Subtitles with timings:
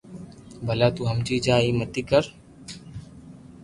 [0.67, 2.23] ڀلا تو ھمجي جا ايم متي ڪر